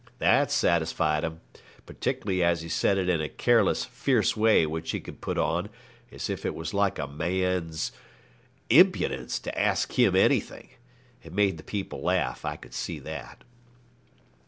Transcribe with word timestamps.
That 0.17 0.49
satisfied 0.51 1.23
'em, 1.23 1.41
particularly 1.85 2.43
as 2.43 2.61
he 2.63 2.69
said 2.69 2.97
it 2.97 3.07
in 3.07 3.21
a 3.21 3.29
careless, 3.29 3.85
fierce 3.85 4.35
way 4.35 4.65
which 4.65 4.89
he 4.89 4.99
could 4.99 5.21
put 5.21 5.37
on, 5.37 5.69
as 6.11 6.27
if 6.27 6.43
it 6.43 6.55
was 6.55 6.73
like 6.73 6.97
a 6.97 7.05
man's 7.05 7.91
impudence 8.71 9.37
to 9.41 9.55
ask 9.55 9.93
him 9.99 10.15
anything. 10.15 10.69
It 11.21 11.33
made 11.33 11.57
the 11.57 11.63
people 11.63 12.01
laugh; 12.01 12.45
I 12.45 12.55
could 12.55 12.73
see 12.73 12.97
that. 12.97 13.43